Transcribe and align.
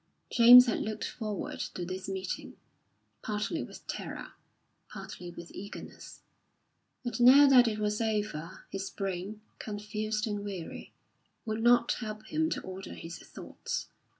James 0.31 0.65
had 0.65 0.79
looked 0.79 1.03
forward 1.07 1.59
to 1.59 1.85
this 1.85 2.09
meeting, 2.09 2.57
partly 3.21 3.61
with 3.61 3.85
terror, 3.85 4.33
partly 4.91 5.29
with 5.29 5.51
eagerness; 5.53 6.23
and 7.05 7.21
now 7.21 7.47
that 7.47 7.67
it 7.67 7.77
was 7.77 8.01
over, 8.01 8.65
his 8.71 8.89
brain, 8.89 9.41
confused 9.59 10.25
and 10.25 10.43
weary, 10.43 10.91
would 11.45 11.61
not 11.61 11.91
help 11.99 12.25
him 12.25 12.49
to 12.49 12.61
order 12.61 12.95
his 12.95 13.19
thoughts. 13.19 13.89